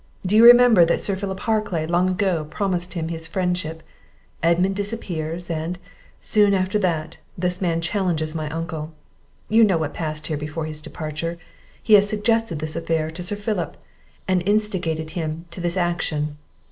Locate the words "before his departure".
10.37-11.37